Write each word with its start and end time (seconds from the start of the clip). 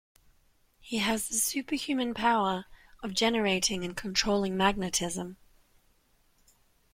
He 0.79 0.97
has 0.97 1.27
the 1.27 1.35
superhuman 1.35 2.15
power 2.15 2.65
of 3.03 3.13
generating 3.13 3.83
and 3.83 3.95
controlling 3.95 4.57
magnetism. 4.57 5.37